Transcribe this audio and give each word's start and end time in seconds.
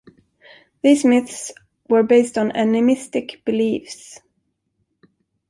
These 0.81 1.05
myths 1.05 1.51
were 1.87 2.01
based 2.01 2.35
on 2.39 2.51
animistic 2.53 3.45
beliefs. 3.45 4.19